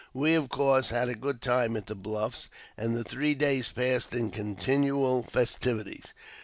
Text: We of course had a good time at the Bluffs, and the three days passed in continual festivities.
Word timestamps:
We 0.15 0.33
of 0.33 0.49
course 0.49 0.89
had 0.89 1.09
a 1.09 1.13
good 1.13 1.43
time 1.43 1.77
at 1.77 1.85
the 1.85 1.93
Bluffs, 1.93 2.49
and 2.75 2.95
the 2.97 3.03
three 3.03 3.35
days 3.35 3.69
passed 3.71 4.15
in 4.15 4.31
continual 4.31 5.21
festivities. 5.21 6.15